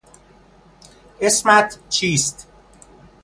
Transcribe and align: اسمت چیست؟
اسمت 1.19 1.79
چیست؟ 1.89 2.47